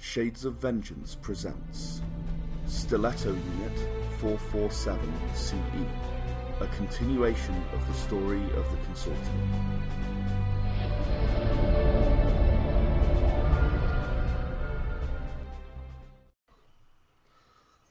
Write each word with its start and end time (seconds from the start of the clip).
Shades 0.00 0.46
of 0.46 0.54
Vengeance 0.54 1.14
presents 1.14 2.00
Stiletto 2.66 3.28
Unit 3.28 3.78
447 4.18 4.98
CE, 5.34 5.54
a 6.60 6.66
continuation 6.68 7.54
of 7.74 7.86
the 7.86 7.92
story 7.92 8.42
of 8.42 8.64
the 8.70 8.78
Consortium. 8.88 9.50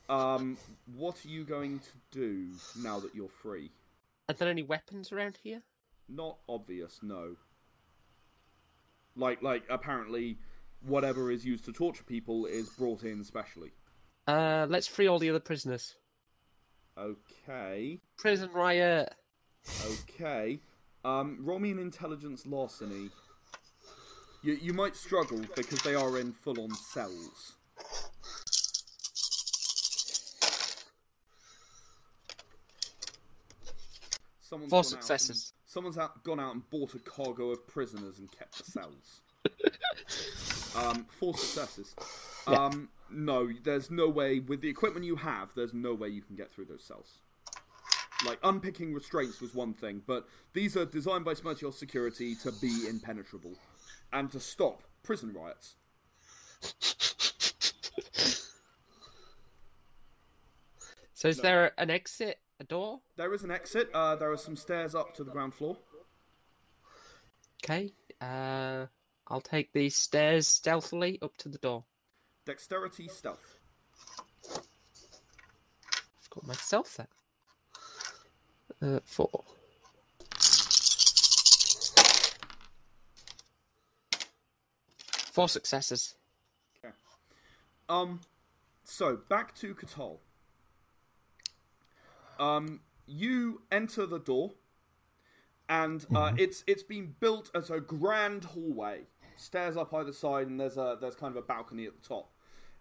Um, 0.09 0.57
what 0.97 1.23
are 1.23 1.29
you 1.29 1.43
going 1.43 1.77
to 1.77 1.91
do 2.09 2.47
now 2.81 2.99
that 2.99 3.13
you're 3.13 3.29
free? 3.29 3.69
Are 4.27 4.33
there 4.33 4.49
any 4.49 4.63
weapons 4.63 5.11
around 5.11 5.37
here? 5.43 5.61
Not 6.09 6.39
obvious, 6.49 7.01
no. 7.03 7.35
Like, 9.15 9.43
like 9.43 9.63
apparently, 9.69 10.39
whatever 10.81 11.31
is 11.31 11.45
used 11.45 11.65
to 11.65 11.71
torture 11.73 12.03
people 12.03 12.45
is 12.45 12.69
brought 12.69 13.03
in 13.03 13.23
specially. 13.23 13.71
Uh, 14.27 14.67
let's 14.69 14.87
free 14.87 15.07
all 15.07 15.19
the 15.19 15.29
other 15.29 15.39
prisoners. 15.39 15.95
Okay, 16.97 17.99
Prison 18.17 18.49
riot. 18.53 19.13
okay. 19.85 20.59
Um, 21.05 21.37
roll 21.41 21.59
me 21.59 21.71
an 21.71 21.79
intelligence 21.79 22.45
larceny. 22.45 23.09
You 24.43 24.57
you 24.61 24.73
might 24.73 24.95
struggle 24.95 25.41
because 25.55 25.81
they 25.83 25.95
are 25.95 26.17
in 26.19 26.33
full 26.33 26.59
on 26.61 26.71
cells. 26.73 27.53
Someone's 34.41 34.69
Four 34.69 34.79
out 34.79 34.85
and- 34.85 34.89
successes. 35.03 35.53
someone's 35.65 35.97
out, 35.97 36.23
gone 36.23 36.39
out 36.39 36.53
and 36.53 36.67
bought 36.69 36.95
a 36.95 36.99
cargo 36.99 37.51
of 37.51 37.67
prisoners 37.67 38.19
and 38.19 38.31
kept 38.31 38.57
the 38.57 38.71
cells. 38.71 39.21
um, 40.75 41.05
four 41.09 41.35
successes. 41.35 41.95
Yeah. 42.47 42.65
Um, 42.65 42.89
no, 43.11 43.49
there's 43.63 43.89
no 43.89 44.07
way 44.07 44.39
with 44.39 44.61
the 44.61 44.69
equipment 44.69 45.05
you 45.05 45.15
have. 45.15 45.49
There's 45.55 45.73
no 45.73 45.93
way 45.93 46.09
you 46.09 46.21
can 46.21 46.35
get 46.35 46.51
through 46.51 46.65
those 46.65 46.83
cells. 46.83 47.21
Like 48.25 48.39
unpicking 48.43 48.93
restraints 48.93 49.39
was 49.39 49.55
one 49.55 49.73
thing, 49.73 50.01
but 50.05 50.27
these 50.53 50.75
are 50.75 50.85
designed 50.85 51.23
by 51.25 51.33
Smertios 51.33 51.75
Security 51.75 52.35
to 52.43 52.51
be 52.51 52.87
impenetrable 52.87 53.53
and 54.11 54.29
to 54.31 54.39
stop 54.39 54.83
prison 55.03 55.33
riots. 55.33 55.75
So 61.13 61.27
is 61.27 61.37
there 61.37 61.73
an 61.77 61.89
exit, 61.89 62.39
a 62.59 62.63
door? 62.63 63.01
There 63.17 63.33
is 63.33 63.43
an 63.43 63.51
exit. 63.51 63.89
Uh, 63.93 64.15
there 64.15 64.31
are 64.31 64.37
some 64.37 64.55
stairs 64.55 64.95
up 64.95 65.13
to 65.15 65.23
the 65.23 65.31
ground 65.31 65.53
floor. 65.53 65.77
Okay. 67.63 67.93
Uh, 68.21 68.85
I'll 69.29 69.41
take 69.41 69.73
these 69.73 69.95
stairs 69.95 70.47
stealthily 70.47 71.19
up 71.21 71.37
to 71.37 71.49
the 71.49 71.57
door. 71.57 71.83
Dexterity, 72.45 73.07
stealth. 73.07 73.57
I've 74.55 76.29
got 76.31 76.47
myself 76.47 76.97
then. 76.97 77.07
Uh, 78.81 78.99
four. 79.03 79.43
Four 85.31 85.49
successes. 85.49 86.15
Um, 87.87 88.21
so 88.83 89.17
back 89.29 89.55
to 89.55 89.73
Katal. 89.73 90.19
Um, 92.39 92.81
you 93.07 93.63
enter 93.71 94.05
the 94.05 94.19
door, 94.19 94.51
and 95.67 96.05
uh, 96.15 96.33
it's 96.37 96.63
it's 96.67 96.83
been 96.83 97.15
built 97.19 97.49
as 97.53 97.69
a 97.69 97.79
grand 97.79 98.45
hallway, 98.45 99.07
stairs 99.39 99.77
up 99.77 99.93
either 99.93 100.11
side, 100.11 100.47
and 100.47 100.59
there's 100.59 100.77
a 100.77 100.97
there's 100.99 101.15
kind 101.15 101.35
of 101.35 101.43
a 101.43 101.45
balcony 101.45 101.85
at 101.85 101.99
the 102.01 102.07
top. 102.07 102.29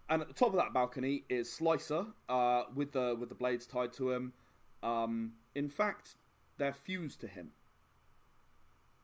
And 0.09 0.21
at 0.21 0.27
the 0.27 0.33
top 0.33 0.49
of 0.49 0.55
that 0.55 0.73
balcony 0.73 1.23
is 1.29 1.51
Slicer, 1.51 2.07
uh, 2.27 2.63
with 2.73 2.91
the 2.93 3.15
with 3.19 3.29
the 3.29 3.35
blades 3.35 3.65
tied 3.65 3.93
to 3.93 4.11
him. 4.11 4.33
Um, 4.81 5.33
in 5.55 5.69
fact, 5.69 6.15
they're 6.57 6.73
fused 6.73 7.21
to 7.21 7.27
him. 7.27 7.51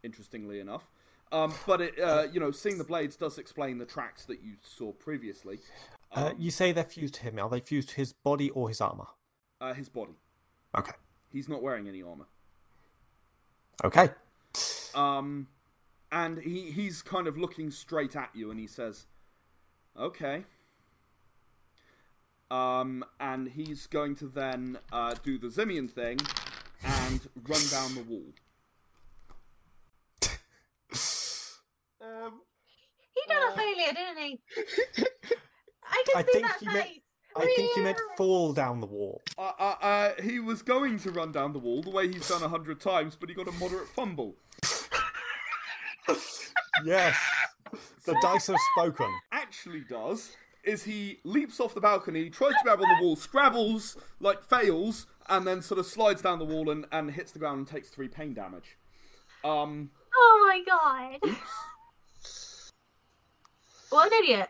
Interestingly 0.03 0.59
enough, 0.59 0.89
um, 1.31 1.53
but 1.65 1.81
it 1.81 1.99
uh, 1.99 2.27
you 2.31 2.39
know 2.39 2.51
seeing 2.51 2.77
the 2.77 2.83
blades 2.83 3.15
does 3.15 3.37
explain 3.37 3.77
the 3.77 3.85
tracks 3.85 4.25
that 4.25 4.43
you 4.43 4.53
saw 4.61 4.91
previously. 4.91 5.59
Uh, 6.11 6.31
you 6.37 6.51
say 6.51 6.71
they're 6.71 6.83
fused 6.83 7.15
to 7.15 7.23
him. 7.23 7.39
Are 7.39 7.49
they 7.49 7.59
fused 7.59 7.89
to 7.89 7.95
his 7.95 8.13
body 8.13 8.49
or 8.51 8.69
his 8.69 8.79
armor? 8.79 9.07
Uh, 9.59 9.73
his 9.73 9.89
body. 9.89 10.13
Okay. 10.77 10.93
He's 11.31 11.49
not 11.49 11.61
wearing 11.61 11.87
any 11.87 12.03
armor. 12.03 12.25
Okay. 13.83 14.09
Um, 14.93 15.47
and 16.15 16.39
he 16.39 16.71
he's 16.71 17.01
kind 17.01 17.27
of 17.27 17.37
looking 17.37 17.69
straight 17.69 18.15
at 18.15 18.29
you, 18.33 18.49
and 18.49 18.57
he 18.59 18.67
says, 18.67 19.05
"Okay." 19.99 20.45
Um, 22.49 23.03
and 23.19 23.49
he's 23.49 23.85
going 23.87 24.15
to 24.17 24.27
then 24.27 24.77
uh, 24.93 25.15
do 25.23 25.37
the 25.37 25.47
Zimian 25.47 25.91
thing 25.91 26.19
and 26.85 27.19
run 27.47 27.61
down 27.69 27.95
the 27.95 28.03
wall. 28.03 28.33
Um, 32.01 32.41
He 33.13 33.21
did 33.27 33.37
a 33.37 33.51
failure, 33.55 33.93
didn't 33.93 34.17
he? 34.17 34.39
I 35.83 36.03
can 36.05 36.17
I 36.17 36.23
see 36.23 36.31
think 36.31 36.47
that 36.47 36.61
you 36.61 36.71
meant- 36.71 36.89
I 37.37 37.45
think 37.53 37.75
you 37.75 37.83
meant 37.83 37.99
fall 38.15 38.53
down 38.53 38.79
the 38.79 38.85
wall. 38.85 39.21
Uh, 39.37 39.51
uh, 39.59 39.75
uh, 39.81 40.21
he 40.21 40.39
was 40.39 40.61
going 40.61 40.97
to 40.99 41.11
run 41.11 41.33
down 41.33 41.51
the 41.51 41.59
wall 41.59 41.81
the 41.81 41.89
way 41.89 42.07
he's 42.07 42.29
done 42.29 42.41
a 42.41 42.47
hundred 42.47 42.79
times, 42.79 43.17
but 43.19 43.27
he 43.27 43.35
got 43.35 43.49
a 43.49 43.51
moderate 43.53 43.89
fumble. 43.89 44.35
Yes. 46.83 47.17
The 48.05 48.17
dice 48.21 48.47
have 48.47 48.57
spoken. 48.75 49.11
actually 49.31 49.81
does 49.81 50.35
is 50.63 50.83
he 50.83 51.19
leaps 51.23 51.59
off 51.59 51.73
the 51.75 51.81
balcony, 51.81 52.29
tries 52.29 52.53
to 52.53 52.59
grab 52.63 52.81
on 52.81 52.89
the 52.97 53.03
wall, 53.05 53.15
scrabbles, 53.15 53.97
like 54.19 54.43
fails, 54.43 55.05
and 55.29 55.45
then 55.45 55.61
sort 55.61 55.79
of 55.79 55.85
slides 55.85 56.21
down 56.21 56.39
the 56.39 56.45
wall 56.45 56.69
and, 56.69 56.85
and 56.91 57.11
hits 57.11 57.31
the 57.31 57.39
ground 57.39 57.59
and 57.59 57.67
takes 57.67 57.89
three 57.89 58.07
pain 58.07 58.33
damage. 58.33 58.77
Um, 59.43 59.91
Oh 60.15 60.45
my 60.47 61.19
god. 61.21 61.35
What 63.89 64.11
an 64.11 64.19
idiot. 64.23 64.47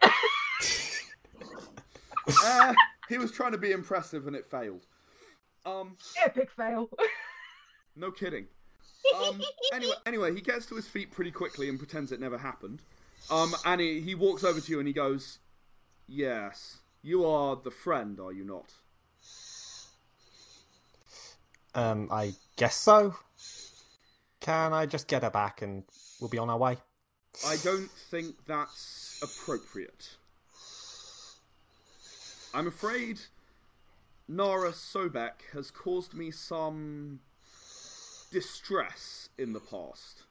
uh, 2.44 2.74
he 3.10 3.18
was 3.18 3.32
trying 3.32 3.52
to 3.52 3.58
be 3.58 3.72
impressive 3.72 4.28
and 4.28 4.36
it 4.36 4.46
failed. 4.48 4.86
Um, 5.66 5.98
Epic 6.24 6.50
fail. 6.52 6.90
no 7.96 8.12
kidding. 8.12 8.48
Um, 9.14 9.42
anyway, 9.74 9.94
anyway, 10.06 10.36
he 10.36 10.42
gets 10.42 10.66
to 10.68 10.76
his 10.76 10.88
feet 10.88 11.12
pretty 11.12 11.32
quickly 11.32 11.70
and 11.70 11.78
pretends 11.78 12.12
it 12.12 12.20
never 12.20 12.38
happened. 12.38 12.82
Um, 13.30 13.56
and 13.66 13.82
he, 13.82 14.02
he 14.02 14.16
walks 14.16 14.44
over 14.44 14.60
to 14.60 14.72
you 14.72 14.80
and 14.80 14.88
he 14.88 14.94
goes, 14.94 15.40
"Yes, 16.08 16.80
you 17.02 17.26
are 17.26 17.56
the 17.56 17.72
friend, 17.72 18.20
are 18.20 18.32
you 18.32 18.44
not?" 18.44 18.74
Um, 21.74 22.08
I 22.12 22.34
guess 22.56 22.76
so. 22.78 23.16
Can 24.40 24.74
I 24.74 24.86
just 24.86 25.08
get 25.08 25.24
her 25.24 25.30
back 25.30 25.62
and 25.62 25.84
we'll 26.20 26.30
be 26.30 26.38
on 26.38 26.50
our 26.50 26.58
way? 26.58 26.78
I 27.46 27.58
don't 27.58 27.92
think 27.92 28.46
that's 28.46 29.20
appropriate. 29.22 30.16
I'm 32.54 32.68
afraid 32.68 33.20
Nara 34.28 34.72
Sobek 34.72 35.52
has 35.52 35.70
caused 35.72 36.14
me 36.14 36.32
some 36.32 37.20
distress 38.32 39.30
in 39.38 39.54
the 39.54 39.60
past. 39.60 40.24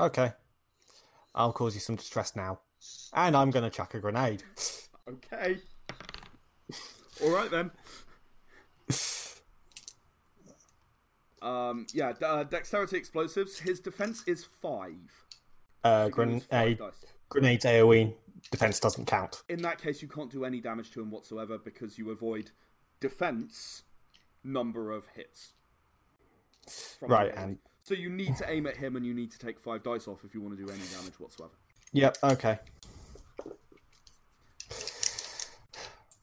Okay. 0.00 0.32
I'll 1.34 1.52
cause 1.52 1.74
you 1.74 1.80
some 1.80 1.96
distress 1.96 2.36
now. 2.36 2.60
And 3.12 3.36
I'm 3.36 3.50
going 3.50 3.64
to 3.64 3.70
chuck 3.70 3.94
a 3.94 4.00
grenade. 4.00 4.42
Okay. 5.08 5.58
All 7.22 7.30
right 7.30 7.50
then. 7.50 7.70
Um, 11.40 11.86
yeah, 11.94 12.12
uh, 12.22 12.44
dexterity 12.44 12.96
explosives. 12.96 13.60
His 13.60 13.80
defense 13.80 14.24
is 14.26 14.44
five. 14.44 15.24
Uh, 15.84 16.10
rolls 16.14 16.44
five 16.44 16.50
grenade, 16.50 16.78
dice. 16.78 17.04
grenades 17.28 17.64
AoE. 17.64 18.14
Defense 18.50 18.80
doesn't 18.80 19.06
count. 19.06 19.42
In 19.48 19.62
that 19.62 19.80
case, 19.80 20.02
you 20.02 20.08
can't 20.08 20.30
do 20.30 20.44
any 20.44 20.60
damage 20.60 20.90
to 20.92 21.00
him 21.00 21.10
whatsoever 21.10 21.58
because 21.58 21.98
you 21.98 22.10
avoid 22.10 22.50
defense 23.00 23.82
number 24.44 24.90
of 24.92 25.06
hits. 25.14 25.52
Right, 27.00 27.34
and 27.36 27.58
So 27.82 27.94
you 27.94 28.10
need 28.10 28.36
to 28.36 28.50
aim 28.50 28.66
at 28.66 28.76
him 28.76 28.96
and 28.96 29.04
you 29.06 29.14
need 29.14 29.30
to 29.32 29.38
take 29.38 29.58
five 29.58 29.82
dice 29.82 30.06
off 30.08 30.24
if 30.24 30.34
you 30.34 30.40
want 30.40 30.56
to 30.58 30.64
do 30.64 30.70
any 30.70 30.82
damage 30.98 31.18
whatsoever. 31.18 31.54
yep, 31.92 32.18
okay. 32.22 32.58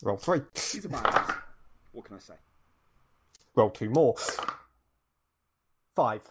Roll 0.04 0.18
three. 0.18 0.42
He's 0.54 0.86
a 0.86 0.90
badass. 0.90 1.36
What 1.94 2.06
can 2.06 2.16
I 2.18 2.20
say? 2.20 2.34
Roll 3.56 3.70
two 3.70 3.90
more. 3.90 4.16
Five. 5.96 6.22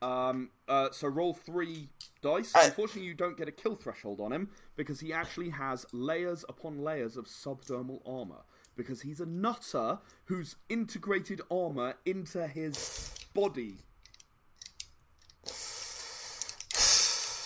Um, 0.00 0.50
uh, 0.68 0.88
so 0.92 1.08
roll 1.08 1.34
three 1.34 1.88
dice. 2.22 2.54
Uh, 2.54 2.60
Unfortunately, 2.64 3.02
you 3.08 3.14
don't 3.14 3.36
get 3.36 3.48
a 3.48 3.52
kill 3.52 3.74
threshold 3.74 4.20
on 4.20 4.32
him 4.32 4.50
because 4.76 5.00
he 5.00 5.12
actually 5.12 5.50
has 5.50 5.84
layers 5.92 6.44
upon 6.48 6.78
layers 6.82 7.16
of 7.16 7.26
subdermal 7.26 8.00
armor. 8.06 8.44
Because 8.76 9.02
he's 9.02 9.20
a 9.20 9.26
nutter 9.26 9.98
who's 10.24 10.56
integrated 10.68 11.40
armor 11.50 11.94
into 12.04 12.46
his 12.46 13.14
body. 13.34 13.76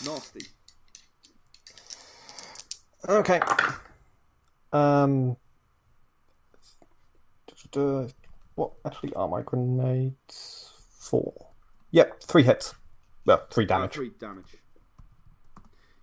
Nasty. 0.05 0.47
Okay. 3.09 3.41
Um. 4.73 5.37
What 8.55 8.73
actually 8.87 9.13
are 9.15 9.29
my 9.29 9.43
grenades? 9.43 10.73
for? 10.99 11.33
Yep, 11.91 12.23
three 12.23 12.43
hits. 12.43 12.75
Well, 13.25 13.47
three 13.51 13.65
Uh, 13.65 13.69
damage. 13.69 13.93
three 13.93 14.11
damage. 14.19 14.57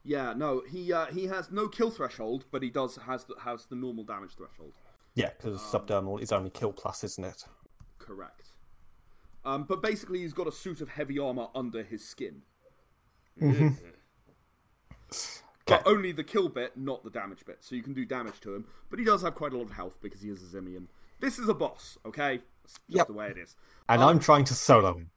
Yeah, 0.04 0.34
no, 0.34 0.62
he 0.68 0.92
uh, 0.94 1.06
he 1.08 1.26
has 1.28 1.52
no 1.52 1.68
kill 1.68 1.92
threshold, 1.92 2.46
but 2.52 2.62
he 2.64 2.70
does 2.70 2.96
has 2.98 3.26
the, 3.26 3.36
has 3.44 3.66
the 3.68 3.76
normal 3.76 4.04
damage 4.04 4.32
threshold. 4.36 4.74
Yeah, 5.16 5.30
because 5.38 5.60
subdermal 5.62 6.22
is 6.22 6.32
only 6.32 6.50
kill 6.50 6.74
plus, 6.74 7.04
isn't 7.04 7.24
it? 7.24 7.46
Correct. 7.98 8.50
Um, 9.44 9.64
but 9.64 9.82
basically, 9.82 10.20
he's 10.20 10.34
got 10.34 10.48
a 10.48 10.52
suit 10.52 10.82
of 10.82 10.90
heavy 10.90 11.18
armor 11.20 11.48
under 11.56 11.84
his 11.84 12.08
skin. 12.08 12.42
But 15.68 15.82
only 15.88 16.12
the 16.12 16.24
kill 16.24 16.48
bit, 16.50 16.78
not 16.78 17.04
the 17.04 17.10
damage 17.10 17.44
bit. 17.44 17.58
So 17.62 17.74
you 17.76 17.82
can 17.82 17.94
do 17.96 18.06
damage 18.06 18.40
to 18.42 18.54
him. 18.54 18.66
But 18.92 19.00
he 19.00 19.06
does 19.06 19.24
have 19.24 19.34
quite 19.34 19.52
a 19.52 19.58
lot 19.58 19.64
of 19.64 19.72
health 19.72 19.98
because 20.00 20.22
he 20.22 20.30
is 20.30 20.44
a 20.44 20.46
Zimian. 20.58 20.86
This 21.20 21.40
is 21.40 21.50
a 21.50 21.56
boss, 21.56 21.98
okay? 22.06 22.42
That's 22.64 22.74
just 22.74 22.84
Yep. 22.90 23.08
the 23.08 23.14
way 23.14 23.30
it 23.32 23.38
is. 23.40 23.56
And 23.90 24.04
I'm 24.04 24.20
trying 24.20 24.44
to 24.46 24.54
solo 24.54 24.94
him. 24.96 25.10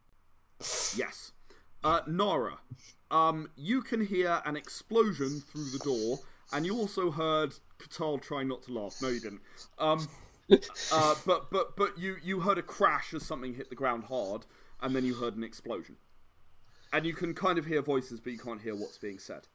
Yes. 0.96 1.32
Uh, 1.84 2.00
Nara, 2.06 2.60
um, 3.10 3.50
you 3.56 3.82
can 3.82 4.06
hear 4.06 4.40
an 4.46 4.56
explosion 4.56 5.40
through 5.40 5.68
the 5.70 5.78
door, 5.80 6.20
and 6.50 6.64
you 6.64 6.74
also 6.78 7.10
heard 7.10 7.54
Katal 7.78 8.20
try 8.20 8.42
not 8.42 8.62
to 8.64 8.72
laugh. 8.72 8.96
No, 9.00 9.08
you 9.08 9.20
didn't. 9.20 9.40
Um, 9.78 10.08
uh, 10.92 11.14
but 11.26 11.50
but 11.50 11.76
but 11.76 11.98
you 11.98 12.16
you 12.22 12.40
heard 12.40 12.58
a 12.58 12.62
crash 12.62 13.14
as 13.14 13.24
something 13.24 13.54
hit 13.54 13.68
the 13.70 13.76
ground 13.76 14.04
hard, 14.04 14.46
and 14.80 14.94
then 14.94 15.04
you 15.04 15.14
heard 15.14 15.36
an 15.36 15.44
explosion. 15.44 15.96
And 16.92 17.04
you 17.04 17.12
can 17.12 17.34
kind 17.34 17.58
of 17.58 17.66
hear 17.66 17.82
voices, 17.82 18.18
but 18.18 18.32
you 18.32 18.38
can't 18.38 18.62
hear 18.62 18.74
what's 18.74 18.96
being 18.98 19.18
said. 19.18 19.46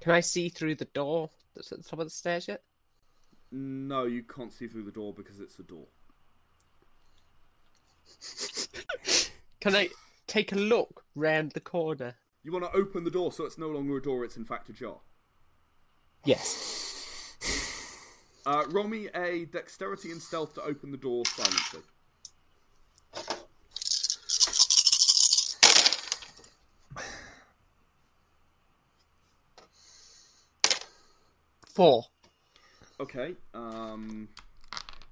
Can 0.00 0.12
I 0.12 0.20
see 0.20 0.48
through 0.48 0.76
the 0.76 0.86
door 0.86 1.28
that's 1.54 1.70
at 1.70 1.82
the 1.82 1.84
top 1.84 1.98
of 1.98 2.06
the 2.06 2.10
stairs 2.10 2.48
yet? 2.48 2.62
No, 3.50 4.04
you 4.04 4.22
can't 4.22 4.52
see 4.52 4.66
through 4.66 4.84
the 4.84 4.90
door 4.90 5.12
because 5.12 5.40
it's 5.40 5.58
a 5.58 5.62
door. 5.62 5.86
Can 9.60 9.74
I 9.74 9.88
take 10.26 10.52
a 10.52 10.56
look 10.56 11.04
round 11.14 11.52
the 11.52 11.60
corner? 11.60 12.14
You 12.42 12.52
want 12.52 12.64
to 12.64 12.78
open 12.78 13.04
the 13.04 13.10
door 13.10 13.32
so 13.32 13.44
it's 13.44 13.58
no 13.58 13.68
longer 13.68 13.96
a 13.96 14.02
door; 14.02 14.24
it's 14.24 14.36
in 14.36 14.44
fact 14.44 14.68
a 14.68 14.72
jar. 14.72 14.98
Yes. 16.24 16.77
Uh, 18.48 18.64
roll 18.70 18.88
me 18.88 19.10
a 19.14 19.44
dexterity 19.44 20.10
and 20.10 20.22
stealth 20.22 20.54
to 20.54 20.62
open 20.62 20.90
the 20.90 20.96
door 20.96 21.22
silently. 21.26 21.80
Four. 31.74 32.04
Okay. 32.98 33.34
Um. 33.52 34.28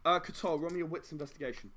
Uh, 0.03 0.19
Katal, 0.19 0.59
roll 0.59 0.71
me 0.71 0.81
a 0.81 0.87
wits 0.87 1.13
investigation. 1.13 1.71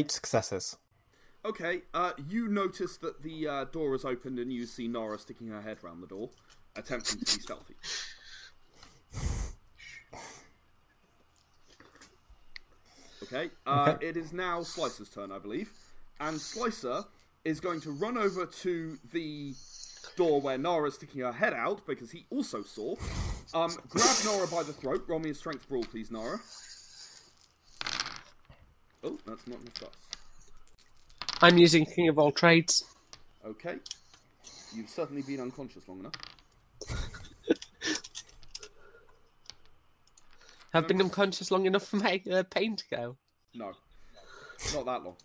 Eight 0.00 0.10
successes. 0.10 0.78
Okay. 1.44 1.82
Uh, 1.92 2.12
you 2.26 2.48
notice 2.48 2.96
that 2.96 3.22
the 3.22 3.46
uh, 3.46 3.64
door 3.64 3.94
is 3.94 4.02
opened 4.02 4.38
and 4.38 4.50
you 4.50 4.64
see 4.64 4.88
Nara 4.88 5.18
sticking 5.18 5.48
her 5.48 5.60
head 5.60 5.76
round 5.82 6.02
the 6.02 6.06
door, 6.06 6.30
attempting 6.74 7.18
to 7.18 7.36
be 7.36 7.42
stealthy. 7.42 7.74
Okay. 13.22 13.50
Uh, 13.66 13.92
Okay. 13.94 14.06
It 14.08 14.16
is 14.16 14.32
now 14.32 14.62
Slicer's 14.62 15.10
turn, 15.10 15.30
I 15.30 15.38
believe, 15.38 15.70
and 16.18 16.40
Slicer 16.40 17.04
is 17.44 17.60
going 17.60 17.82
to 17.82 17.90
run 17.90 18.16
over 18.16 18.46
to 18.46 18.98
the 19.12 19.54
door 20.16 20.40
where 20.40 20.56
Nara's 20.56 20.94
sticking 20.94 21.20
her 21.20 21.32
head 21.32 21.52
out 21.52 21.86
because 21.86 22.10
he 22.10 22.24
also 22.30 22.62
saw. 22.62 22.94
Um, 23.52 23.76
grab 23.90 24.16
Nara 24.24 24.46
by 24.46 24.62
the 24.62 24.72
throat. 24.72 25.04
Roll 25.06 25.18
me 25.18 25.30
a 25.30 25.34
strength 25.34 25.68
brawl, 25.68 25.84
please, 25.84 26.10
Nara. 26.10 26.40
Oh, 29.02 29.18
that's 29.26 29.46
not 29.46 29.60
enough 29.60 29.74
dice. 29.74 29.88
I'm 31.42 31.56
using 31.56 31.86
King 31.86 32.08
of 32.08 32.18
All 32.18 32.32
Trades. 32.32 32.84
Okay. 33.44 33.76
You've 34.74 34.90
certainly 34.90 35.22
been 35.22 35.40
unconscious 35.40 35.88
long 35.88 36.00
enough. 36.00 36.14
Have 40.72 40.86
been 40.86 41.00
unconscious 41.00 41.50
long 41.50 41.66
enough 41.66 41.86
for 41.86 41.96
my 41.96 42.22
uh, 42.30 42.44
pain 42.44 42.76
to 42.76 42.84
go. 42.90 43.16
No, 43.54 43.72
not 44.74 44.84
that 44.84 45.02
long. 45.02 45.16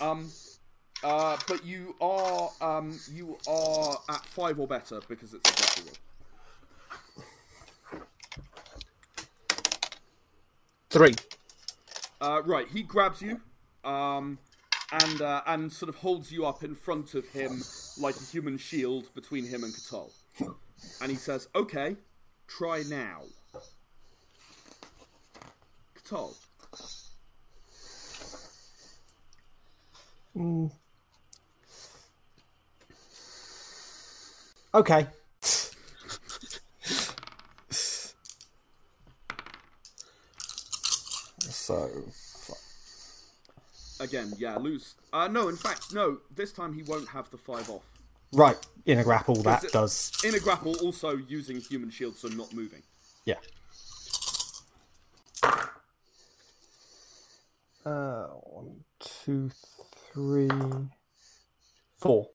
Um, 0.00 0.28
uh, 1.04 1.36
but 1.46 1.64
you 1.64 1.94
are 2.00 2.50
um, 2.60 2.98
you 3.12 3.38
are 3.46 3.96
at 4.08 4.24
five 4.26 4.58
or 4.58 4.66
better 4.66 5.00
because 5.08 5.34
it's 5.34 5.48
a 5.48 5.52
better 5.52 5.82
roll. 7.92 8.02
Three. 10.90 11.14
Uh, 12.20 12.42
right, 12.44 12.66
he 12.68 12.82
grabs 12.82 13.22
you, 13.22 13.40
um, 13.84 14.38
and 14.90 15.22
uh, 15.22 15.42
and 15.46 15.72
sort 15.72 15.88
of 15.88 15.96
holds 15.96 16.32
you 16.32 16.44
up 16.44 16.64
in 16.64 16.74
front 16.74 17.14
of 17.14 17.26
him 17.28 17.62
like 18.00 18.16
a 18.16 18.24
human 18.24 18.58
shield 18.58 19.14
between 19.14 19.46
him 19.46 19.62
and 19.62 19.72
Katal. 19.72 20.10
And 21.00 21.10
he 21.10 21.16
says, 21.16 21.48
"Okay, 21.54 21.96
try 22.48 22.82
now." 22.88 23.22
Katal, 25.94 26.34
Okay. 34.74 35.06
So, 42.12 42.54
again, 44.00 44.32
yeah, 44.38 44.56
lose. 44.56 44.94
Uh, 45.12 45.28
no, 45.28 45.48
in 45.48 45.56
fact, 45.56 45.92
no. 45.94 46.18
This 46.34 46.52
time 46.52 46.72
he 46.74 46.82
won't 46.82 47.08
have 47.08 47.30
the 47.30 47.38
five 47.38 47.68
off. 47.70 47.84
right 48.32 48.58
in 48.86 48.98
a 48.98 49.04
grapple 49.04 49.36
that 49.42 49.64
it- 49.64 49.72
does 49.72 50.12
In 50.24 50.34
a 50.34 50.40
grapple, 50.40 50.74
also 50.80 51.16
using 51.16 51.60
human 51.60 51.90
shield, 51.90 52.16
so 52.16 52.28
not 52.28 52.52
moving. 52.52 52.82
yeah. 53.24 53.36
Uh, 57.84 58.26
one, 58.26 58.84
two, 58.98 59.50
three, 60.12 60.48
four. 61.96 62.28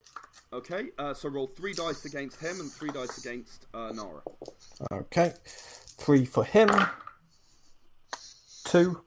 Okay, 0.51 0.89
uh, 0.98 1.13
so 1.13 1.29
roll 1.29 1.48
three 1.48 1.74
dice 1.74 2.06
against 2.06 2.39
him 2.39 2.60
and 2.60 2.72
three 2.72 2.89
dice 2.91 3.18
against 3.18 3.65
uh, 3.74 3.91
Nara. 3.94 4.22
Okay, 4.91 5.34
three 5.46 6.25
for 6.25 6.44
him. 6.44 6.70
Two, 8.65 9.01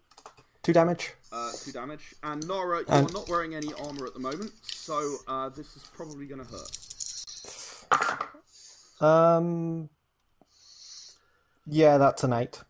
two 0.67 0.73
damage. 0.73 1.13
Uh, 1.31 1.53
two 1.63 1.71
damage. 1.71 2.13
And 2.25 2.45
Nara, 2.49 2.81
you 2.81 2.85
And- 2.89 3.09
are 3.09 3.13
not 3.13 3.29
wearing 3.29 3.55
any 3.55 3.73
armor 3.75 4.05
at 4.05 4.15
the 4.15 4.19
moment, 4.21 4.51
so 4.63 5.19
uh, 5.29 5.49
this 5.51 5.77
is 5.77 5.85
probably 5.95 6.27
going 6.27 6.45
to 6.45 6.51
hurt. 6.53 6.77
Um, 9.01 9.89
yeah, 11.67 11.99
that's 11.99 12.25
an 12.25 12.33
eight. 12.33 12.63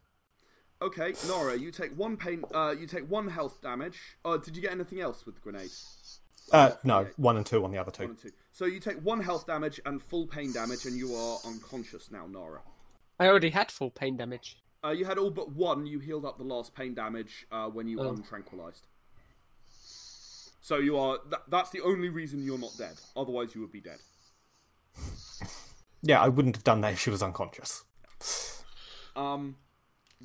Okay, 0.82 1.14
Nara, 1.26 1.56
you 1.56 1.70
take 1.70 1.96
one 1.96 2.18
pain. 2.18 2.44
Uh, 2.52 2.74
you 2.78 2.86
take 2.86 3.08
one 3.10 3.28
health 3.28 3.62
damage. 3.62 3.98
Uh, 4.26 4.36
did 4.36 4.54
you 4.54 4.60
get 4.60 4.72
anything 4.72 5.00
else 5.00 5.24
with 5.24 5.36
the 5.36 5.40
grenade? 5.40 5.70
Uh, 6.52 6.72
no, 6.84 7.06
one 7.16 7.38
and 7.38 7.46
two 7.46 7.64
on 7.64 7.70
the 7.72 7.78
other 7.78 7.90
One 7.92 8.08
two. 8.08 8.10
and 8.12 8.18
two. 8.20 8.32
So 8.52 8.66
you 8.66 8.78
take 8.78 8.98
one 8.98 9.22
health 9.22 9.46
damage 9.46 9.80
and 9.86 10.02
full 10.02 10.26
pain 10.26 10.52
damage, 10.52 10.84
and 10.84 10.98
you 10.98 11.14
are 11.14 11.38
unconscious 11.46 12.10
now, 12.10 12.26
Nara. 12.26 12.60
I 13.18 13.26
already 13.28 13.50
had 13.50 13.70
full 13.72 13.90
pain 13.90 14.18
damage. 14.18 14.58
Uh, 14.86 14.90
you 14.90 15.04
had 15.04 15.18
all 15.18 15.30
but 15.30 15.50
one. 15.52 15.86
You 15.86 15.98
healed 15.98 16.24
up 16.24 16.38
the 16.38 16.44
last 16.44 16.74
pain 16.74 16.94
damage 16.94 17.46
uh, 17.50 17.66
when 17.68 17.88
you 17.88 18.00
Oh. 18.00 18.12
untranquilized. 18.14 18.82
So 20.60 20.76
you 20.78 20.96
are. 20.98 21.18
Th- 21.18 21.42
that's 21.48 21.70
the 21.70 21.80
only 21.80 22.08
reason 22.08 22.42
you're 22.42 22.58
not 22.58 22.76
dead. 22.78 22.96
Otherwise, 23.16 23.54
you 23.54 23.60
would 23.62 23.72
be 23.72 23.80
dead. 23.80 23.98
Yeah, 26.02 26.20
I 26.20 26.28
wouldn't 26.28 26.56
have 26.56 26.64
done 26.64 26.80
that 26.82 26.92
if 26.92 27.00
she 27.00 27.10
was 27.10 27.22
unconscious. 27.22 27.82
Um, 29.16 29.56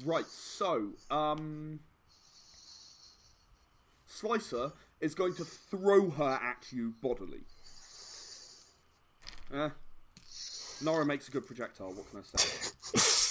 right. 0.05 0.25
So, 0.25 0.91
um, 1.09 1.79
Slicer 4.05 4.73
is 4.99 5.15
going 5.15 5.33
to 5.35 5.45
throw 5.45 6.09
her 6.11 6.39
at 6.41 6.67
you 6.71 6.93
bodily. 7.01 7.45
Eh. 9.53 9.69
Nara 10.83 11.05
makes 11.05 11.27
a 11.27 11.31
good 11.31 11.45
projectile. 11.47 11.93
What 11.93 12.09
can 12.09 12.19
I 12.19 12.37
say? 12.37 13.27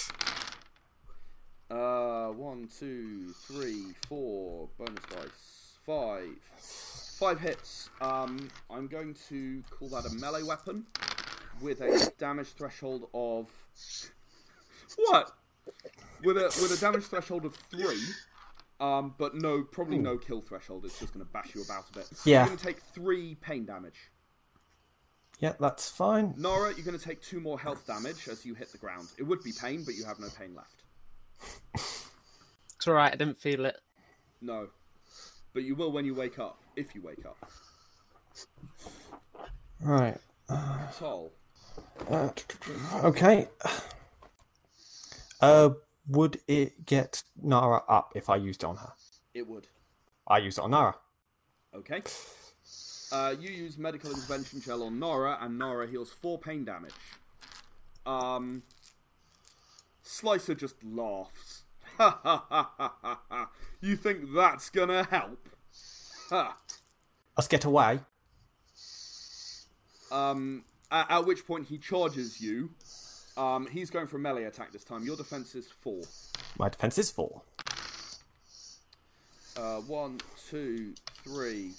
Uh, 1.71 2.27
one, 2.31 2.67
two, 2.79 3.33
three, 3.47 3.85
four. 4.07 4.67
Bonus 4.77 5.03
dice. 5.09 5.77
Five. 5.85 6.37
five 7.17 7.39
hits. 7.39 7.89
Um, 8.01 8.49
I'm 8.69 8.87
going 8.87 9.15
to 9.29 9.63
call 9.71 9.87
that 9.89 10.05
a 10.05 10.13
melee 10.15 10.43
weapon 10.43 10.85
with 11.61 11.79
a 11.81 12.11
damage 12.17 12.49
threshold 12.49 13.07
of 13.13 13.47
what? 14.97 15.31
With 16.23 16.37
a 16.37 16.45
with 16.61 16.77
a 16.77 16.81
damage 16.81 17.05
threshold 17.05 17.45
of 17.45 17.55
three. 17.55 18.01
Um, 18.81 19.13
but 19.17 19.35
no, 19.35 19.63
probably 19.63 19.97
no 19.97 20.17
kill 20.17 20.41
threshold. 20.41 20.83
It's 20.85 20.99
just 20.99 21.13
going 21.13 21.25
to 21.25 21.31
bash 21.31 21.55
you 21.55 21.61
about 21.61 21.89
a 21.91 21.99
bit. 21.99 22.09
Yeah. 22.25 22.39
You're 22.39 22.47
going 22.47 22.57
to 22.57 22.65
take 22.65 22.81
three 22.81 23.35
pain 23.35 23.65
damage. 23.65 24.09
Yeah, 25.39 25.53
that's 25.59 25.89
fine. 25.89 26.33
Nara, 26.37 26.73
you're 26.73 26.85
going 26.85 26.97
to 26.97 27.03
take 27.03 27.21
two 27.21 27.39
more 27.39 27.59
health 27.59 27.87
damage 27.87 28.27
as 28.27 28.45
you 28.45 28.55
hit 28.55 28.71
the 28.71 28.77
ground. 28.77 29.07
It 29.17 29.23
would 29.23 29.43
be 29.43 29.51
pain, 29.51 29.83
but 29.85 29.95
you 29.95 30.05
have 30.05 30.19
no 30.19 30.27
pain 30.37 30.53
left. 30.55 30.83
It's 31.73 32.87
alright, 32.87 33.13
I 33.13 33.15
didn't 33.15 33.39
feel 33.39 33.65
it. 33.65 33.77
No. 34.41 34.67
But 35.53 35.63
you 35.63 35.75
will 35.75 35.91
when 35.91 36.05
you 36.05 36.15
wake 36.15 36.39
up, 36.39 36.59
if 36.75 36.95
you 36.95 37.01
wake 37.01 37.25
up. 37.25 37.37
Right. 39.81 40.17
Sol. 40.91 41.31
Uh, 42.09 42.29
okay. 43.03 43.47
Uh, 45.39 45.69
would 46.07 46.39
it 46.47 46.85
get 46.85 47.23
Nara 47.41 47.81
up 47.87 48.13
if 48.15 48.29
I 48.29 48.35
used 48.35 48.63
it 48.63 48.67
on 48.67 48.77
her? 48.77 48.93
It 49.33 49.47
would. 49.47 49.67
I 50.27 50.37
used 50.39 50.57
it 50.57 50.63
on 50.63 50.71
Nara. 50.71 50.95
Okay. 51.75 52.01
Uh, 53.11 53.35
you 53.39 53.49
use 53.49 53.77
medical 53.77 54.11
intervention 54.11 54.61
gel 54.61 54.83
on 54.83 54.99
Nara, 54.99 55.37
and 55.41 55.57
Nara 55.57 55.87
heals 55.87 56.09
four 56.11 56.37
pain 56.37 56.63
damage. 56.63 56.93
Um, 58.05 58.63
Slicer 60.11 60.53
just 60.53 60.75
laughs. 60.83 61.63
Ha 61.97 62.19
ha 62.21 62.45
ha 62.49 62.71
ha 62.77 63.19
ha! 63.29 63.49
You 63.79 63.95
think 63.95 64.33
that's 64.35 64.69
gonna 64.69 65.03
help? 65.05 65.47
Ha! 66.29 66.57
Let's 67.37 67.47
get 67.47 67.63
away. 67.63 68.01
Um, 70.11 70.65
at, 70.91 71.09
at 71.09 71.25
which 71.25 71.47
point 71.47 71.67
he 71.67 71.77
charges 71.77 72.41
you. 72.41 72.71
Um, 73.37 73.67
he's 73.67 73.89
going 73.89 74.07
for 74.07 74.17
a 74.17 74.19
melee 74.19 74.43
attack 74.43 74.73
this 74.73 74.83
time. 74.83 75.05
Your 75.05 75.15
defense 75.15 75.55
is 75.55 75.67
four. 75.67 76.01
My 76.59 76.67
defense 76.67 76.97
is 76.97 77.09
four. 77.09 77.41
Uh, 79.55 79.77
one, 79.79 80.19
two, 80.49 80.93
three. 81.23 81.71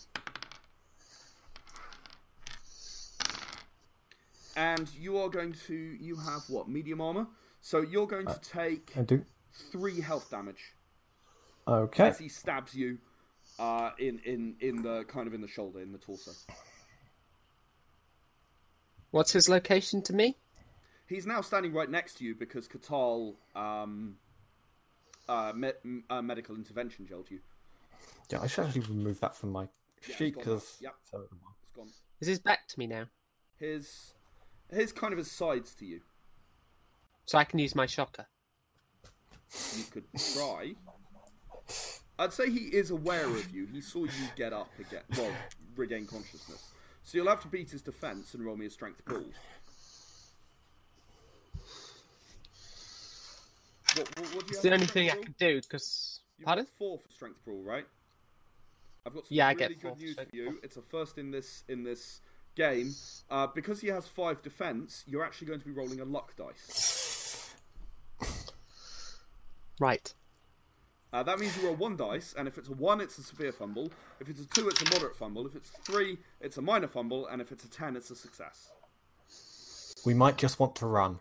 And 4.57 4.89
you 4.99 5.19
are 5.19 5.29
going 5.29 5.55
to. 5.67 5.75
You 5.75 6.17
have 6.17 6.43
what? 6.49 6.69
Medium 6.69 7.03
armor? 7.03 7.27
So 7.63 7.81
you're 7.81 8.07
going 8.09 8.27
to 8.27 8.39
take 8.43 8.93
I 8.97 9.03
do. 9.03 9.25
three 9.71 10.01
health 10.01 10.31
damage 10.31 10.75
Okay. 11.67 12.09
as 12.09 12.19
he 12.19 12.29
stabs 12.29 12.75
you 12.75 12.99
uh, 13.59 13.91
in, 13.99 14.19
in, 14.25 14.57
in 14.61 14.83
the 14.83 15.05
kind 15.05 15.29
of 15.29 15.33
in 15.33 15.41
the 15.41 15.49
shoulder, 15.49 15.81
in 15.81 15.93
the 15.93 15.99
torso. 15.99 16.33
What's 19.13 19.33
his 19.33 19.49
location 19.49 20.03
to 20.03 20.13
me? 20.13 20.37
He's 21.07 21.27
now 21.27 21.41
standing 21.41 21.73
right 21.73 21.89
next 21.91 22.15
to 22.19 22.25
you 22.25 22.35
because 22.35 22.67
Katal 22.67 23.35
um, 23.55 24.17
uh, 25.29 25.53
me- 25.55 26.03
uh, 26.11 26.23
medical 26.23 26.57
intervention 26.57 27.07
gelled 27.11 27.31
you. 27.31 27.41
Yeah, 28.31 28.41
I 28.41 28.47
should 28.47 28.65
actually 28.65 28.81
remove 28.83 29.21
that 29.21 29.37
from 29.37 29.53
my 29.53 29.69
it's 29.99 30.17
sheet 30.17 30.35
because. 30.37 30.79
now. 30.83 30.89
Yep. 31.13 31.23
It's 31.63 31.73
gone. 31.73 31.89
Is 32.21 32.29
his 32.29 32.39
back 32.41 32.67
to 32.69 32.79
me 32.79 32.87
now? 32.87 33.05
His 33.59 34.15
his 34.73 34.91
kind 34.91 35.13
of 35.13 35.19
his 35.19 35.31
sides 35.31 35.75
to 35.77 35.85
you. 35.85 36.01
So 37.25 37.39
I 37.39 37.45
can 37.45 37.59
use 37.59 37.75
my 37.75 37.87
shocker. 37.87 38.27
You 39.77 39.85
could 39.91 40.05
try. 40.35 40.75
I'd 42.19 42.33
say 42.33 42.51
he 42.51 42.67
is 42.67 42.91
aware 42.91 43.27
of 43.27 43.55
you. 43.55 43.67
He 43.73 43.81
saw 43.81 44.05
you 44.05 44.11
get 44.37 44.53
up 44.53 44.71
again. 44.79 45.03
Well, 45.17 45.31
regain 45.77 46.07
consciousness. 46.07 46.71
So 47.05 47.19
you'll 47.19 47.29
have 47.29 47.41
to 47.43 47.49
beat 47.49 47.71
his 47.71 47.83
defense 47.83 48.35
and 48.35 48.45
roll 48.45 48.57
me 48.57 48.67
a 48.67 48.71
strength 48.71 49.05
pool. 49.05 49.25
What, 53.97 54.21
what, 54.21 54.35
what 54.35 54.45
It's 54.49 54.61
the 54.61 54.73
only 54.73 54.87
thing 54.87 55.11
I 55.11 55.17
can 55.17 55.35
do, 55.39 55.61
because... 55.61 56.21
Pardon? 56.43 56.67
four 56.79 56.99
for 56.99 57.09
strength 57.11 57.45
pool, 57.45 57.63
right? 57.63 57.87
I've 59.07 59.15
got 59.15 59.27
some 59.27 59.37
Yeah, 59.37 59.49
I 59.49 59.55
get 59.55 59.81
good 59.81 59.99
news 59.99 60.17
for 60.17 60.37
you. 60.37 60.59
It's 60.63 60.77
a 60.77 60.83
first 60.83 61.19
in 61.19 61.31
this 61.31 61.65
in 61.69 61.85
this 61.85 62.21
game. 62.55 62.95
Uh, 63.31 63.47
because 63.47 63.81
he 63.81 63.89
has 63.89 64.07
five 64.07 64.43
defense, 64.43 65.05
you're 65.07 65.25
actually 65.25 65.47
going 65.47 65.61
to 65.61 65.67
be 65.67 65.73
rolling 65.73 66.01
a 66.01 66.05
luck 66.05 66.37
dice. 66.37 67.55
Right. 69.81 70.13
Uh, 71.13 71.23
that 71.23 71.39
means 71.39 71.57
you 71.57 71.67
roll 71.67 71.77
one 71.77 71.97
dice, 71.97 72.35
and 72.37 72.49
if 72.49 72.57
it's 72.57 72.69
a 72.69 72.73
one, 72.73 73.01
it's 73.01 73.19
a 73.19 73.23
severe 73.23 73.53
fumble. 73.53 73.91
If 74.21 74.29
it's 74.31 74.41
a 74.41 74.47
two, 74.47 74.69
it's 74.69 74.81
a 74.81 74.85
moderate 74.95 75.17
fumble. 75.17 75.47
If 75.47 75.55
it's 75.55 75.69
three, 75.69 76.19
it's 76.41 76.57
a 76.57 76.63
minor 76.63 76.89
fumble, 76.89 77.27
and 77.27 77.43
if 77.43 77.53
it's 77.53 77.65
a 77.65 77.71
ten, 77.71 77.97
it's 77.97 78.11
a 78.11 78.17
success. 78.17 78.71
We 80.07 80.15
might 80.15 80.39
just 80.39 80.59
want 80.59 80.75
to 80.77 80.87
run. 80.87 81.21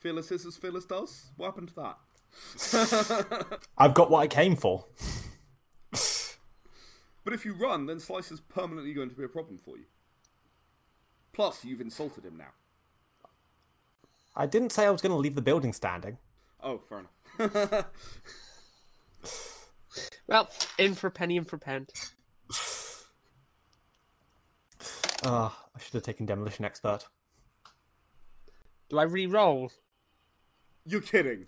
Fearless 0.00 0.32
is 0.32 0.44
as 0.44 0.56
fearless 0.56 0.84
does. 0.84 1.30
What 1.36 1.46
happened 1.46 1.68
to 1.68 1.74
that? 1.76 3.58
I've 3.78 3.94
got 3.94 4.10
what 4.10 4.20
I 4.20 4.26
came 4.26 4.56
for. 4.56 4.84
But 7.24 7.32
if 7.32 7.44
you 7.44 7.54
run, 7.54 7.86
then 7.86 8.00
Slice 8.00 8.30
is 8.30 8.40
permanently 8.40 8.92
going 8.92 9.08
to 9.10 9.16
be 9.16 9.24
a 9.24 9.28
problem 9.28 9.58
for 9.58 9.76
you. 9.76 9.84
Plus, 11.32 11.64
you've 11.64 11.80
insulted 11.80 12.24
him 12.24 12.36
now. 12.36 12.52
I 14.36 14.46
didn't 14.46 14.70
say 14.70 14.84
I 14.86 14.90
was 14.90 15.00
going 15.00 15.12
to 15.12 15.18
leave 15.18 15.34
the 15.34 15.42
building 15.42 15.72
standing. 15.72 16.18
Oh, 16.62 16.78
fair 16.88 17.00
enough. 17.00 17.86
Well, 20.26 20.50
in 20.78 20.94
for 20.94 21.08
a 21.08 21.10
penny, 21.10 21.36
in 21.36 21.44
for 21.44 21.56
a 21.56 21.58
pound. 21.58 21.90
Ah, 25.26 25.66
I 25.74 25.80
should 25.80 25.94
have 25.94 26.02
taken 26.02 26.26
demolition 26.26 26.64
expert. 26.64 27.06
Do 28.88 28.98
I 28.98 29.04
re-roll? 29.04 29.72
You're 30.84 31.00
kidding. 31.00 31.46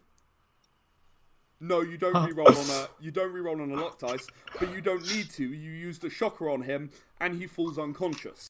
No, 1.58 1.80
you 1.80 1.96
don't 1.96 2.26
re-roll 2.26 2.48
on 2.48 2.70
a 2.70 2.88
you 3.00 3.10
don't 3.10 3.32
re-roll 3.32 3.62
on 3.62 3.70
a 3.70 3.76
luck 3.76 3.98
dice, 3.98 4.26
but 4.60 4.72
you 4.74 4.80
don't 4.80 5.02
need 5.14 5.30
to. 5.30 5.44
You 5.44 5.70
use 5.70 5.98
the 5.98 6.10
shocker 6.10 6.50
on 6.50 6.62
him, 6.62 6.90
and 7.20 7.34
he 7.34 7.46
falls 7.46 7.78
unconscious. 7.78 8.48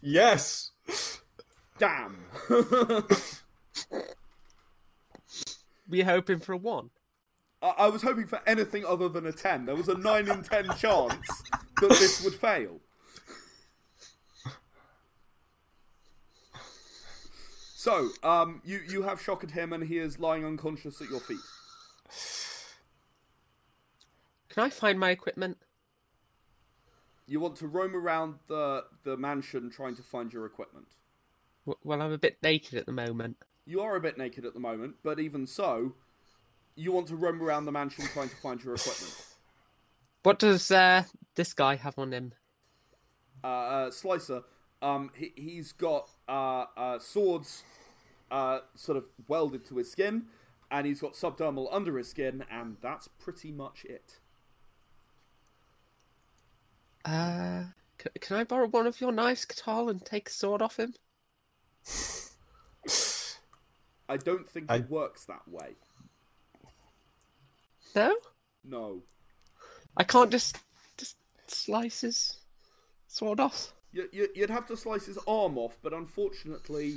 Yes. 0.00 0.72
Damn. 1.78 2.24
Were 5.88 5.96
you 5.96 6.04
hoping 6.04 6.38
for 6.38 6.52
a 6.52 6.56
one? 6.56 6.90
I, 7.62 7.74
I 7.78 7.88
was 7.88 8.02
hoping 8.02 8.26
for 8.26 8.40
anything 8.46 8.84
other 8.84 9.08
than 9.08 9.26
a 9.26 9.32
ten. 9.32 9.64
There 9.64 9.74
was 9.74 9.88
a 9.88 9.96
nine 9.96 10.28
in 10.28 10.42
ten 10.42 10.64
chance 10.76 11.14
that 11.80 11.88
this 11.88 12.22
would 12.24 12.34
fail. 12.34 12.80
So, 17.82 18.10
um, 18.22 18.62
you 18.64 18.80
you 18.88 19.02
have 19.02 19.20
shocked 19.20 19.50
him, 19.50 19.72
and 19.72 19.82
he 19.82 19.98
is 19.98 20.20
lying 20.20 20.44
unconscious 20.44 21.00
at 21.00 21.08
your 21.10 21.18
feet. 21.18 21.40
Can 24.50 24.62
I 24.62 24.70
find 24.70 25.00
my 25.00 25.10
equipment? 25.10 25.58
You 27.26 27.40
want 27.40 27.56
to 27.56 27.66
roam 27.66 27.96
around 27.96 28.36
the 28.46 28.84
the 29.02 29.16
mansion 29.16 29.68
trying 29.68 29.96
to 29.96 30.02
find 30.04 30.32
your 30.32 30.46
equipment. 30.46 30.86
W- 31.66 31.76
Well, 31.82 32.00
I'm 32.00 32.12
a 32.12 32.18
bit 32.18 32.38
naked 32.40 32.74
at 32.78 32.86
the 32.86 32.92
moment. 32.92 33.38
You 33.66 33.80
are 33.80 33.96
a 33.96 34.00
bit 34.00 34.16
naked 34.16 34.44
at 34.44 34.54
the 34.54 34.60
moment, 34.60 34.94
but 35.02 35.18
even 35.18 35.44
so, 35.48 35.94
you 36.76 36.92
want 36.92 37.08
to 37.08 37.16
roam 37.16 37.42
around 37.42 37.64
the 37.64 37.72
mansion 37.72 38.04
trying 38.14 38.28
to 38.28 38.36
find 38.36 38.62
your 38.62 38.74
equipment. 38.74 39.12
What 40.22 40.38
does 40.38 40.70
uh, 40.70 41.02
this 41.34 41.52
guy 41.52 41.74
have 41.74 41.98
on 41.98 42.12
him? 42.12 42.34
Uh, 43.42 43.46
uh, 43.48 43.90
Slicer, 43.90 44.44
um, 44.82 45.10
he, 45.14 45.32
he's 45.36 45.72
got 45.72 46.10
uh, 46.28 46.64
uh, 46.76 46.98
swords 46.98 47.62
uh, 48.30 48.60
sort 48.74 48.98
of 48.98 49.04
welded 49.28 49.64
to 49.66 49.76
his 49.76 49.90
skin, 49.90 50.24
and 50.70 50.86
he's 50.86 51.00
got 51.00 51.14
subdermal 51.14 51.68
under 51.72 51.96
his 51.96 52.08
skin, 52.08 52.44
and 52.50 52.76
that's 52.82 53.08
pretty 53.08 53.52
much 53.52 53.84
it. 53.84 54.18
Uh, 57.04 57.64
c- 58.00 58.10
can 58.20 58.36
I 58.36 58.44
borrow 58.44 58.68
one 58.68 58.86
of 58.86 59.00
your 59.00 59.12
knives, 59.12 59.44
Katal, 59.46 59.90
and 59.90 60.04
take 60.04 60.28
a 60.28 60.32
sword 60.32 60.62
off 60.62 60.78
him? 60.78 60.94
I 64.08 64.16
don't 64.16 64.48
think 64.48 64.66
I- 64.70 64.76
it 64.76 64.90
works 64.90 65.24
that 65.26 65.46
way. 65.48 65.74
No, 67.94 68.16
No. 68.64 69.02
I 69.96 70.04
can't 70.04 70.30
just 70.30 70.56
just 70.96 71.16
slice 71.46 72.00
his 72.00 72.38
sword 73.08 73.40
off. 73.40 73.74
You, 73.92 74.08
you, 74.10 74.28
you'd 74.34 74.50
have 74.50 74.66
to 74.68 74.76
slice 74.76 75.04
his 75.04 75.18
arm 75.26 75.58
off, 75.58 75.76
but 75.82 75.92
unfortunately, 75.92 76.96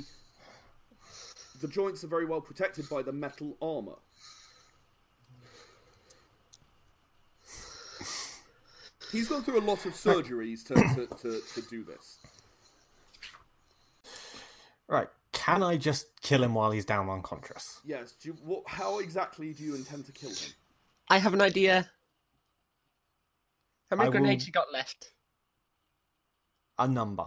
the 1.60 1.68
joints 1.68 2.02
are 2.04 2.08
very 2.08 2.24
well 2.24 2.40
protected 2.40 2.88
by 2.88 3.02
the 3.02 3.12
metal 3.12 3.56
armor. 3.60 3.96
He's 9.12 9.28
gone 9.28 9.44
through 9.44 9.60
a 9.60 9.62
lot 9.62 9.86
of 9.86 9.92
surgeries 9.92 10.66
to, 10.66 10.74
to, 10.74 11.06
to, 11.22 11.40
to 11.54 11.68
do 11.70 11.84
this. 11.84 12.18
Right. 14.88 15.08
Can 15.32 15.62
I 15.62 15.76
just 15.76 16.20
kill 16.22 16.42
him 16.42 16.54
while 16.54 16.70
he's 16.70 16.84
down 16.84 17.08
unconscious? 17.08 17.80
Yes. 17.84 18.12
Do 18.20 18.30
you, 18.30 18.36
what, 18.44 18.62
how 18.66 18.98
exactly 18.98 19.52
do 19.52 19.62
you 19.62 19.74
intend 19.74 20.06
to 20.06 20.12
kill 20.12 20.30
him? 20.30 20.52
I 21.08 21.18
have 21.18 21.34
an 21.34 21.40
idea. 21.40 21.88
How 23.90 23.96
many 23.96 24.06
I 24.06 24.08
will- 24.08 24.18
grenades 24.18 24.46
you 24.46 24.52
got 24.52 24.72
left? 24.72 25.12
A 26.78 26.88
number. 26.88 27.26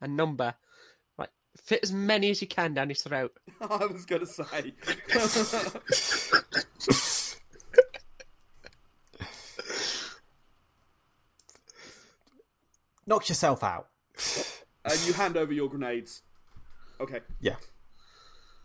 A 0.00 0.08
number. 0.08 0.54
Right. 1.18 1.28
Fit 1.56 1.80
as 1.82 1.92
many 1.92 2.30
as 2.30 2.40
you 2.42 2.48
can 2.48 2.74
down 2.74 2.88
his 2.88 3.02
throat. 3.02 3.32
I 3.60 3.86
was 3.86 4.04
gonna 4.04 4.26
say. 4.26 4.74
Knock 13.06 13.28
yourself 13.28 13.62
out. 13.64 13.88
and 14.84 15.00
you 15.06 15.12
hand 15.12 15.36
over 15.36 15.52
your 15.52 15.68
grenades. 15.68 16.22
Okay. 17.00 17.20
Yeah. 17.40 17.56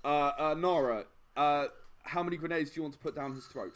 Uh, 0.03 0.31
uh, 0.37 0.55
Nara, 0.57 1.05
uh, 1.35 1.65
how 2.03 2.23
many 2.23 2.37
grenades 2.37 2.71
do 2.71 2.75
you 2.77 2.81
want 2.83 2.93
to 2.93 2.99
put 2.99 3.15
down 3.15 3.33
his 3.33 3.45
throat? 3.45 3.73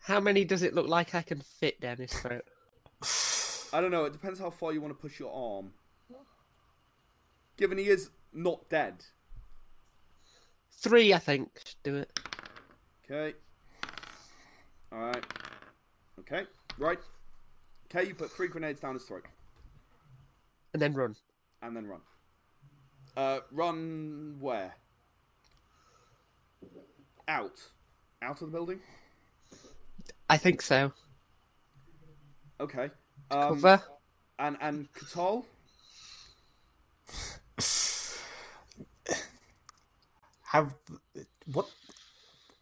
How 0.00 0.20
many 0.20 0.44
does 0.44 0.62
it 0.62 0.74
look 0.74 0.86
like 0.88 1.14
I 1.14 1.22
can 1.22 1.40
fit 1.40 1.80
down 1.80 1.96
his 1.96 2.12
throat? 2.12 2.44
I 3.72 3.80
don't 3.80 3.90
know. 3.90 4.04
It 4.04 4.12
depends 4.12 4.38
how 4.40 4.50
far 4.50 4.72
you 4.72 4.80
want 4.80 4.94
to 4.96 5.00
push 5.00 5.18
your 5.18 5.32
arm. 5.32 5.72
Given 7.56 7.78
he 7.78 7.88
is 7.88 8.10
not 8.32 8.68
dead. 8.68 9.04
Three, 10.72 11.12
I 11.12 11.18
think. 11.18 11.50
Should 11.64 11.82
do 11.82 11.96
it. 11.96 12.20
Okay. 13.04 13.34
All 14.92 15.00
right. 15.00 15.24
Okay. 16.20 16.44
Right. 16.78 16.98
Okay, 17.90 18.06
you 18.08 18.14
put 18.14 18.30
three 18.30 18.48
grenades 18.48 18.80
down 18.80 18.94
his 18.94 19.04
throat 19.04 19.24
And 20.74 20.80
then 20.82 20.92
run. 20.94 21.16
and 21.62 21.74
then 21.76 21.86
run. 21.86 22.00
Uh, 23.16 23.40
run 23.50 24.36
where? 24.40 24.74
Out. 27.26 27.60
Out 28.22 28.40
of 28.42 28.50
the 28.50 28.52
building. 28.52 28.80
I 30.30 30.36
think 30.36 30.62
so. 30.62 30.92
Okay. 32.60 32.90
Um, 33.30 33.60
Cover. 33.60 33.82
and 34.38 34.56
and 34.60 34.92
Katal. 34.92 35.44
Have 40.44 40.74
what? 41.52 41.68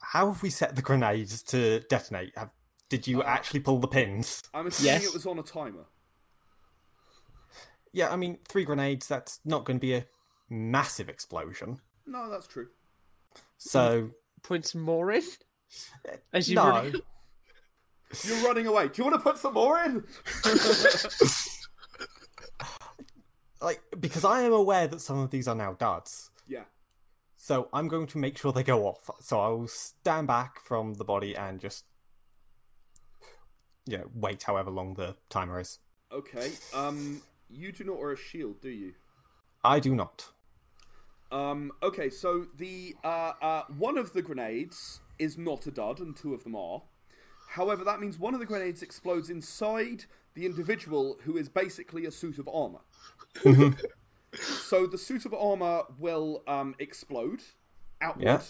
How 0.00 0.32
have 0.32 0.42
we 0.42 0.50
set 0.50 0.76
the 0.76 0.82
grenades 0.82 1.42
to 1.44 1.80
detonate? 1.88 2.36
Have 2.36 2.50
did 2.88 3.06
you 3.06 3.22
Uh, 3.22 3.26
actually 3.26 3.60
pull 3.60 3.78
the 3.78 3.88
pins? 3.88 4.42
I'm 4.54 4.66
assuming 4.66 4.94
Yes. 5.02 5.04
it 5.04 5.12
was 5.14 5.26
on 5.26 5.38
a 5.38 5.42
timer. 5.42 5.86
Yeah, 7.92 8.12
I 8.12 8.16
mean 8.16 8.38
three 8.48 8.64
grenades. 8.64 9.06
That's 9.06 9.40
not 9.44 9.64
going 9.64 9.78
to 9.78 9.80
be 9.80 9.94
a 9.94 10.06
massive 10.48 11.08
explosion. 11.08 11.80
No, 12.06 12.28
that's 12.30 12.46
true. 12.46 12.68
So 13.58 14.10
Put 14.42 14.64
some 14.66 14.82
more 14.82 15.10
in. 15.12 15.22
As 16.32 16.48
you 16.48 16.54
no, 16.56 16.68
run. 16.68 16.94
You're 18.24 18.44
running 18.44 18.66
away. 18.66 18.88
Do 18.88 19.02
you 19.02 19.04
want 19.04 19.14
to 19.16 19.20
put 19.20 19.38
some 19.38 19.54
more 19.54 19.82
in? 19.82 20.04
like 23.60 23.80
because 23.98 24.24
I 24.24 24.42
am 24.42 24.52
aware 24.52 24.86
that 24.86 25.00
some 25.00 25.18
of 25.18 25.30
these 25.30 25.48
are 25.48 25.54
now 25.54 25.72
duds. 25.72 26.30
yeah. 26.46 26.64
So 27.36 27.68
I'm 27.72 27.86
going 27.86 28.06
to 28.08 28.18
make 28.18 28.36
sure 28.38 28.52
they 28.52 28.64
go 28.64 28.86
off. 28.86 29.08
So 29.20 29.38
I 29.38 29.48
will 29.48 29.68
stand 29.68 30.26
back 30.26 30.60
from 30.64 30.94
the 30.94 31.04
body 31.04 31.36
and 31.36 31.60
just, 31.60 31.84
you 33.86 33.98
know, 33.98 34.10
wait 34.12 34.42
however 34.42 34.70
long 34.70 34.94
the 34.94 35.16
timer 35.30 35.60
is. 35.60 35.78
Okay. 36.10 36.50
Um, 36.74 37.22
you 37.48 37.70
do 37.70 37.84
not 37.84 37.98
wear 37.98 38.12
a 38.12 38.16
shield, 38.16 38.60
do 38.60 38.70
you? 38.70 38.94
I 39.62 39.78
do 39.80 39.94
not. 39.94 40.30
Um, 41.30 41.72
okay, 41.82 42.08
so 42.08 42.46
the 42.56 42.96
uh, 43.04 43.32
uh, 43.42 43.62
one 43.78 43.98
of 43.98 44.12
the 44.12 44.22
grenades 44.22 45.00
is 45.18 45.36
not 45.36 45.66
a 45.66 45.70
dud, 45.70 46.00
and 46.00 46.16
two 46.16 46.34
of 46.34 46.44
them 46.44 46.54
are. 46.54 46.82
However, 47.48 47.84
that 47.84 48.00
means 48.00 48.18
one 48.18 48.34
of 48.34 48.40
the 48.40 48.46
grenades 48.46 48.82
explodes 48.82 49.30
inside 49.30 50.04
the 50.34 50.46
individual, 50.46 51.18
who 51.24 51.36
is 51.36 51.48
basically 51.48 52.04
a 52.04 52.10
suit 52.10 52.38
of 52.38 52.48
armor. 52.48 52.80
so 54.38 54.86
the 54.86 54.98
suit 54.98 55.24
of 55.24 55.32
armor 55.32 55.82
will 55.98 56.42
um, 56.46 56.74
explode 56.78 57.40
outward. 58.00 58.24
Yeah. 58.24 58.40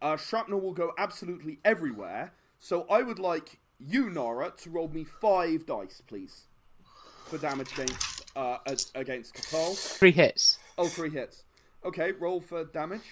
Uh, 0.00 0.16
shrapnel 0.16 0.60
will 0.60 0.72
go 0.72 0.92
absolutely 0.98 1.58
everywhere. 1.64 2.32
So 2.60 2.86
I 2.88 3.02
would 3.02 3.18
like 3.18 3.58
you, 3.78 4.10
Nara, 4.10 4.52
to 4.58 4.70
roll 4.70 4.88
me 4.88 5.04
five 5.04 5.66
dice, 5.66 6.02
please, 6.06 6.46
for 7.24 7.38
damage 7.38 7.72
against 7.72 8.30
uh, 8.36 8.58
against 8.94 9.34
Katal. 9.34 9.76
Three 9.76 10.12
hits. 10.12 10.58
Oh, 10.78 10.88
three 10.88 11.10
hits. 11.10 11.44
Okay, 11.84 12.12
roll 12.12 12.40
for 12.40 12.64
damage. 12.64 13.02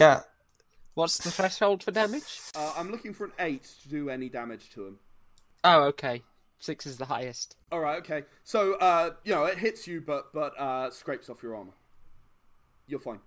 Yeah. 0.00 0.20
What's 0.96 1.18
the 1.18 1.30
threshold 1.30 1.82
for 1.82 1.90
damage? 1.90 2.40
Uh, 2.54 2.72
I'm 2.74 2.90
looking 2.90 3.12
for 3.12 3.26
an 3.26 3.32
eight 3.38 3.68
to 3.82 3.88
do 3.90 4.08
any 4.08 4.30
damage 4.30 4.70
to 4.70 4.86
him. 4.86 4.98
Oh, 5.62 5.82
okay. 5.88 6.22
Six 6.58 6.86
is 6.86 6.96
the 6.96 7.04
highest. 7.04 7.54
All 7.70 7.80
right, 7.80 7.98
okay. 7.98 8.24
So, 8.44 8.76
uh, 8.76 9.10
you 9.22 9.32
know, 9.34 9.44
it 9.44 9.58
hits 9.58 9.86
you, 9.86 10.00
but 10.00 10.32
but 10.32 10.58
uh, 10.58 10.90
scrapes 10.90 11.28
off 11.28 11.42
your 11.42 11.54
armor. 11.54 11.74
You're 12.86 13.00
fine. 13.00 13.20